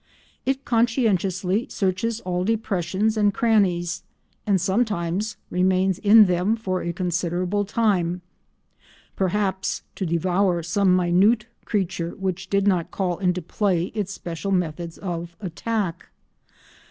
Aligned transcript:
It 0.47 0.65
conscientiously 0.65 1.67
searches 1.69 2.21
all 2.21 2.43
depressions 2.43 3.17
and 3.17 3.31
crannies, 3.31 4.01
and, 4.47 4.59
sometimes 4.59 5.37
remains 5.51 5.99
in 5.99 6.25
them 6.25 6.55
for 6.55 6.81
a 6.81 6.91
considerable 6.91 7.65
time—perhaps 7.65 9.83
to 9.93 10.03
devour 10.07 10.63
some 10.63 10.95
minute 10.95 11.45
creature 11.65 12.15
which 12.15 12.49
did 12.49 12.67
not 12.67 12.89
call 12.89 13.19
into 13.19 13.43
play 13.43 13.91
its 13.93 14.11
special 14.11 14.51
methods 14.51 14.97
of 14.97 15.35
attack. 15.39 16.09